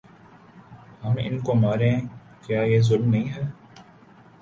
ہم 1.03 1.13
ان 1.17 1.39
کو 1.39 1.53
ماریں 1.55 1.97
کیا 2.41 2.61
یہ 2.63 2.79
ظلم 2.81 3.09
نہیں 3.09 3.29
ہے۔ 3.29 3.41